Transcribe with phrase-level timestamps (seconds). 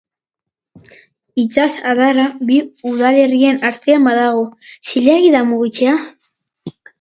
[1.41, 2.57] Itsasadarra bi
[2.93, 4.41] udalerrien artean badago,
[4.87, 5.95] zilegi da mugitzea?